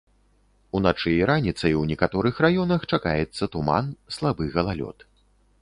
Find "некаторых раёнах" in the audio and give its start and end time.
1.91-2.89